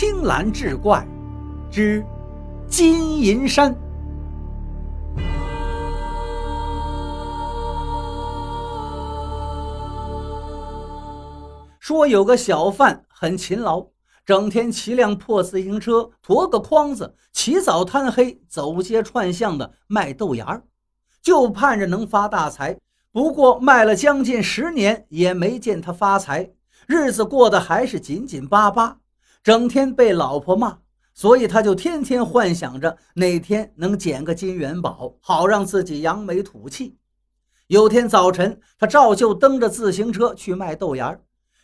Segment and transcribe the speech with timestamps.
[0.00, 1.06] 青蓝志怪
[1.70, 2.02] 之
[2.66, 3.76] 金银山。
[11.78, 13.86] 说有个小贩很勤劳，
[14.24, 20.62] 整天骑辆破自行车，驮个筐子，起早贪黑，走街串巷的卖豆芽儿，
[21.20, 22.74] 就盼着能发大财。
[23.12, 26.50] 不过卖了将近十年，也没见他发财，
[26.86, 28.96] 日子过得还是紧紧巴巴，
[29.42, 30.78] 整天被老婆骂，
[31.14, 36.98] 所以他就天天幻想着哪天能捡个金元宝，好让自己扬眉吐气。
[37.68, 41.18] 有天早晨，他照旧蹬着自行车去卖豆芽。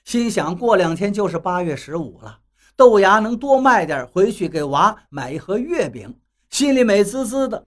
[0.04, 2.38] 心想过两天就是八月十五了，
[2.76, 6.18] 豆芽能多卖点，回去给娃买一盒月饼，
[6.48, 7.66] 心里美滋滋的，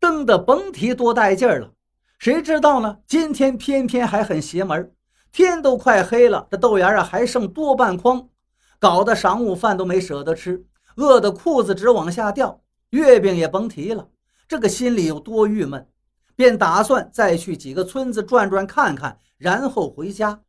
[0.00, 1.70] 蹬得甭提多带劲儿了。
[2.18, 2.96] 谁知道呢？
[3.06, 4.92] 今天偏偏还很邪门，
[5.30, 8.28] 天都快黑了，这豆芽啊还剩多半筐，
[8.84, 10.62] 搞得晌午饭都没舍得吃，
[10.96, 12.60] 饿得裤子直往下掉，
[12.90, 14.10] 月饼也甭提了。
[14.46, 15.88] 这个心里有多郁闷，
[16.36, 20.42] 便打算再去几个村子转转看看，然后回家。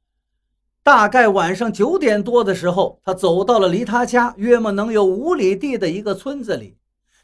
[0.84, 6.78] 大概晚上九点多的时候，他走到了离他家约莫能有五里地的一个村子里，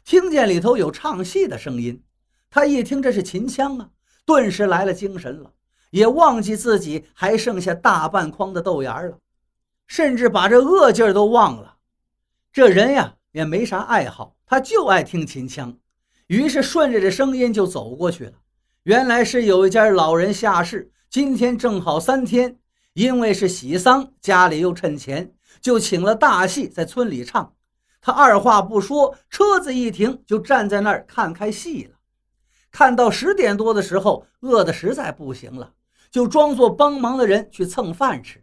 [0.06, 2.02] 听见里头有唱戏的声音。
[2.48, 3.90] 他一听这是秦腔啊，
[4.24, 5.52] 顿时来了精神了，
[5.90, 9.18] 也忘记自己还剩下大半筐的豆芽了，
[9.94, 11.76] 甚至把这饿劲儿都忘了。
[12.50, 15.76] 这人呀也没啥爱好，他就爱听秦腔，
[16.28, 18.32] 于是顺着这声音就走过去了。
[18.84, 22.56] 原来是有一家老人下世，今天正好三天。
[22.94, 27.52] 因为是喜丧，家里又趁钱，就请了大戏在村里唱。
[28.00, 31.96] 他二话不说，车子一停，就站在那儿看开戏了。
[32.70, 35.74] 看到十点多的时候，饿得实在不行了，
[36.10, 38.41] 就装作帮忙的人去蹭饭吃。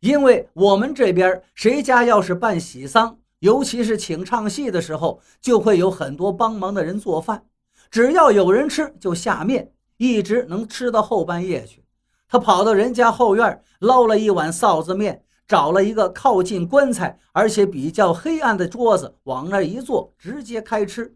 [0.00, 7.44] 因为我们这边谁家要是办喜丧，尤其是请唱戏的时候，就会有很多帮忙的人做饭，
[7.90, 11.84] 只要有人吃，就下面，一直能吃到后半夜去。
[12.28, 21.14] 他跑到人家后院，捞了一碗臊子面，找了一个靠近棺材而且比较黑暗的桌子，往那一坐，直接开吃。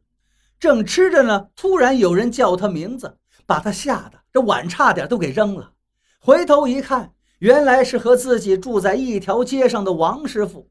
[0.60, 3.16] 正吃着呢，突然有人叫他名字，
[3.46, 5.72] 把他吓得这碗差点都给扔了。
[6.20, 7.13] 回头一看，
[7.44, 10.70] 原来是和自己住在一条街上的王师傅。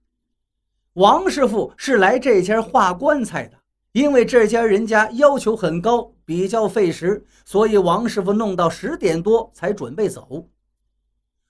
[0.93, 3.59] 王师傅是来这家画棺材的。
[3.91, 10.49] 因为这家人家要求很高，比较费时，所以王师傅弄到十点多才准备走。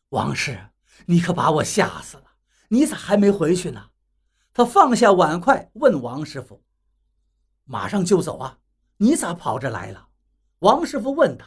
[0.09, 0.59] 王师，
[1.05, 2.25] 你可把我吓死了！
[2.67, 3.81] 你咋还没回去呢？
[4.53, 6.61] 他放下碗筷问王师傅
[7.63, 8.57] ：“马上就走啊？
[8.97, 10.09] 你咋跑这来了？”
[10.59, 11.45] 王师傅问他：“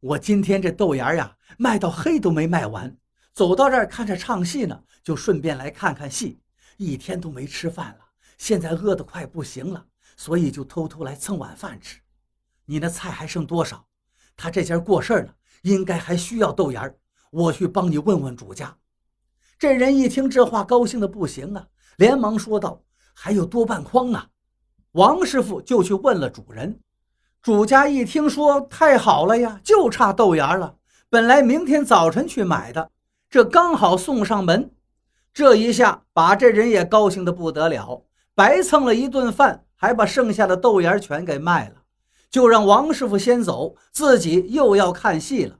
[0.00, 2.96] 我今天这豆芽呀，卖到黑都没卖完，
[3.32, 6.40] 走到这儿看着唱戏呢，就顺便来看看戏。
[6.76, 8.00] 一天都没吃饭了，
[8.36, 9.86] 现在饿得快不行了。”
[10.18, 12.00] 所以就偷偷来蹭晚饭吃。
[12.64, 13.86] 你那菜还剩多少？
[14.34, 16.90] 他这家过事儿呢，应该还需要豆芽。
[17.30, 18.74] 我去帮你问问主家。
[19.58, 21.66] 这人一听这话，高兴的不行啊，
[21.98, 24.26] 连忙说道：“还有多半筐呢。”
[24.92, 26.80] 王师傅就去问了主人。
[27.46, 30.74] 主家一听说，太好了呀，就差豆芽了。
[31.08, 32.90] 本来明天早晨去买的，
[33.30, 34.72] 这刚好送上门。
[35.32, 38.02] 这一下把这人也高兴的不得了，
[38.34, 39.62] 白蹭了一顿饭。
[39.76, 41.76] 还把剩下的豆芽全给卖了，
[42.28, 45.56] 就让王师傅先走，自己又要看戏了。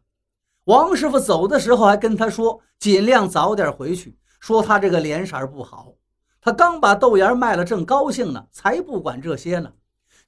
[0.64, 5.92] 王师傅走的时候还跟他说，尽量早点回去，说他这个脸色不好。
[6.40, 9.70] 他刚把豆芽卖了，正高兴呢，才不管这些呢。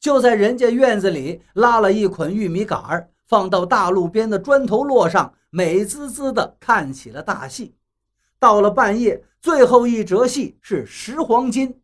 [0.01, 7.75] 就在人家院子里拉了一捆玉米杆儿，放到大路边的砖头摞上，美滋滋的看起了大戏。
[8.39, 11.81] 到了半夜，最后一折戏是拾黄金。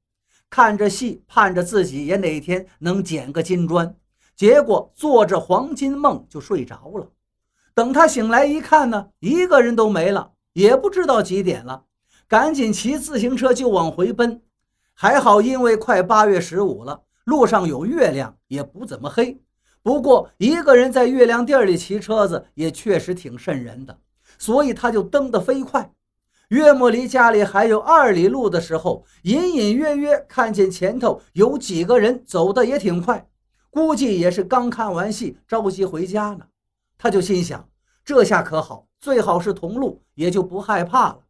[0.49, 3.97] 看着戏，盼着自己也哪天能捡个金砖，
[4.37, 7.11] 结果做着黄金梦就睡着了。
[7.75, 11.87] 等他醒来一看呢，一个人都没了，也不知道几点了，
[12.29, 14.41] 赶紧骑自行车就往回奔。
[14.93, 19.41] 还好，因为快八月十五了，路上有月亮，也不怎么黑。
[19.83, 23.99] 不过一个人在月亮地里骑车子也确实挺瘆人的，
[24.39, 25.91] 所以他就蹬得飞快。
[26.49, 33.27] 约莫离家里还有二里路的时候，隐隐约约看见前头有几个人走的也挺快，
[33.71, 36.47] 估计也是刚看完戏，着急回家呢。
[36.97, 37.69] 他就心想：
[38.05, 41.21] 这下可好，最好是同路，也就不害怕了。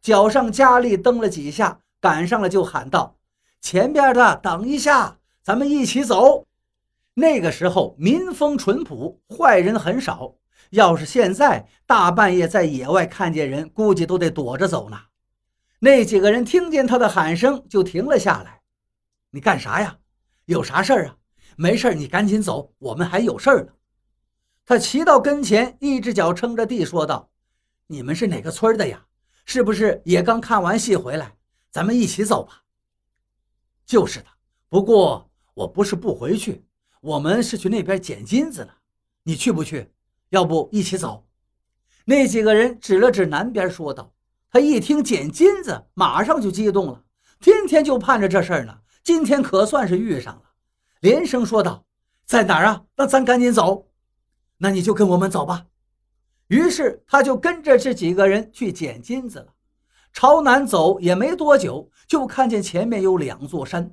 [0.00, 3.16] 脚上加力蹬了几下，赶上了就喊道
[3.60, 6.46] ：“前边的，等一下，咱们一起走。”
[7.14, 10.36] 那个时候民风淳朴，坏人很少。
[10.70, 14.98] 要是现在大半夜在野外看见人，估计都得躲着走呢。
[15.80, 18.62] 那几个人听见他的喊声，就停了下来。
[19.30, 19.98] 你干啥呀？
[20.46, 21.16] 有啥事儿啊？
[21.56, 23.72] 没事儿你赶紧走，我们还有事儿呢。
[24.64, 27.30] 他骑到跟前，一只脚撑着地，说道
[27.88, 29.04] ：“你们是哪个村的呀？
[29.44, 31.36] 是不是也刚看完戏回来？
[31.70, 32.62] 咱们一起走吧。”
[33.84, 34.26] 就是的。
[34.68, 36.64] 不过我不是不回去，
[37.00, 38.74] 我们是去那边捡金子了。
[39.24, 39.90] 你去不去？
[40.30, 41.26] 要不一起走？
[42.04, 44.12] 那几个人指了指南边，说道。
[44.50, 47.02] 他一听捡金子，马上就激动了，
[47.40, 48.78] 天天就盼着这事儿呢。
[49.02, 50.42] 今天可算是遇上了，
[51.00, 51.86] 连声说道
[52.26, 52.84] ：“在哪儿啊？
[52.96, 53.88] 那咱赶紧走。
[54.58, 55.66] 那你就跟我们走吧。”
[56.48, 59.54] 于是他就跟着这几个人去捡金子了。
[60.12, 63.90] 朝南走也没多久，就看见前面有两座山，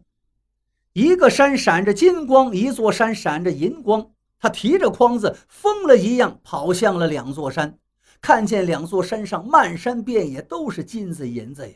[0.93, 4.09] 一个山闪着金光，一座山闪着银光。
[4.39, 7.77] 他提着筐子，疯了一样跑向了两座山。
[8.21, 11.75] 看见两座山上漫山遍野都是金子银子呀！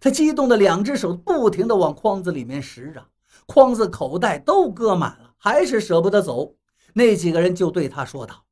[0.00, 3.04] 他激动的两只手不停地往筐子里面拾着，
[3.46, 6.54] 筐子口袋都搁满了，还是舍不得走。
[6.94, 8.44] 那几个人就对他说道：“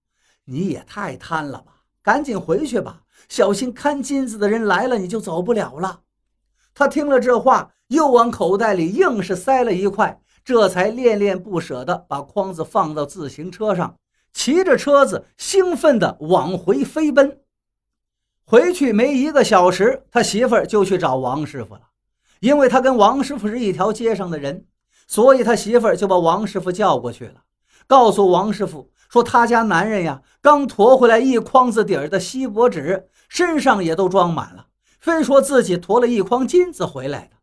[0.44, 1.73] 你也太贪了吧，
[2.03, 6.00] 赶紧回去吧，小心看金子的人来了，你就走不了了。”
[6.75, 13.97] 他听了这话，又往口袋里硬是塞了一块，这才恋恋不舍地把筐子放到自行车上。
[14.33, 17.41] 骑着车子，兴奋地往回飞奔。
[18.45, 21.83] 回去没一个小时，他媳妇儿就去找王师傅了。
[22.41, 24.67] 因为他跟王师傅是一条街上的人，
[25.07, 27.43] 所以他媳妇儿就把王师傅叫过去了，
[27.87, 34.67] 告诉王师傅说：“他家男人呀，刚驮回来一筐子底儿的锡箔纸，身上也都装满了，
[35.03, 37.37] 非说自己驮了一筐金子回来的。”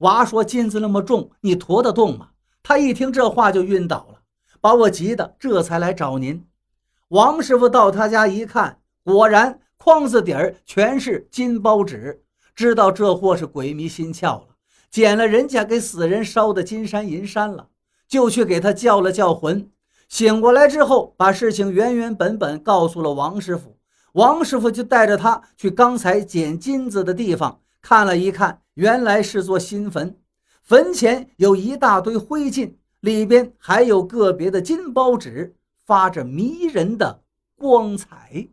[0.00, 2.28] 娃说：“金子那么重，你驮得动吗？”
[2.62, 4.20] 他一听这话就晕倒了。
[4.60, 6.44] 把我急的，这才来找您。
[7.08, 12.22] 王师傅到他家一看，果然筐子底儿全是金包纸，
[12.54, 14.48] 知道这货是鬼迷心窍了，
[14.90, 17.68] 捡了人家给死人烧的金山银山了，
[18.08, 19.70] 就去给他叫了叫魂。
[20.08, 23.78] 醒过来之后，把事情原原本本告诉了王师傅。
[24.16, 30.16] 王师傅就带着他去刚才捡金子的地方看了一看，原来是座新坟，
[30.62, 32.72] 坟前有一大堆灰烬。
[33.00, 35.54] 里边还有个别的金包纸，
[35.84, 37.22] 发着迷人的
[37.56, 38.48] 光彩。